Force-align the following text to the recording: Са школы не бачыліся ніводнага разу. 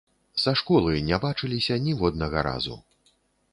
Са 0.43 0.53
школы 0.61 0.95
не 1.09 1.19
бачыліся 1.27 1.79
ніводнага 1.85 2.47
разу. 2.51 2.79